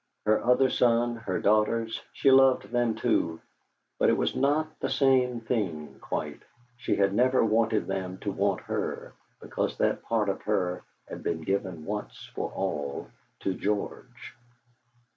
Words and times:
Her 0.25 0.43
other 0.43 0.71
son, 0.71 1.15
her 1.17 1.39
daughters, 1.39 2.01
she 2.11 2.31
loved 2.31 2.71
them 2.71 2.95
too, 2.95 3.39
but 3.99 4.09
it 4.09 4.17
was 4.17 4.35
not 4.35 4.79
the 4.79 4.89
same 4.89 5.41
thing, 5.41 5.99
quite; 6.01 6.39
she 6.75 6.95
had 6.95 7.13
never 7.13 7.45
wanted 7.45 7.85
them 7.85 8.17
to 8.21 8.31
want 8.31 8.61
her, 8.61 9.13
because 9.39 9.77
that 9.77 10.01
part 10.01 10.27
of 10.27 10.41
her 10.41 10.81
had 11.07 11.21
been 11.21 11.41
given 11.43 11.85
once 11.85 12.31
for 12.33 12.51
all 12.51 13.11
to 13.41 13.53
George. 13.53 14.33